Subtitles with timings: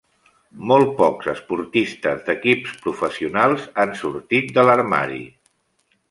[0.69, 5.21] Molt pocs esportistes d'equips professionals han sortit de l'armari.